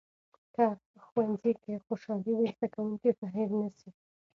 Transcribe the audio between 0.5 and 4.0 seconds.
که ښوونځي کې خوشالي وي، زده کوونکي به هیر نسي.